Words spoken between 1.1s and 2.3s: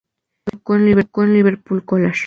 en el Liverpool College.